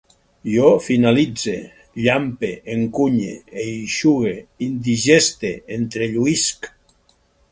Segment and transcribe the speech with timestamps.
[0.51, 1.53] Jo finalitze,
[2.05, 4.33] llampe, encunye, eixugue,
[4.71, 6.73] indigeste, entrelluïsc